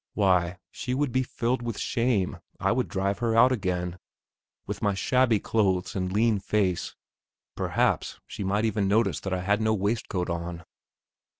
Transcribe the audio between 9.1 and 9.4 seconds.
that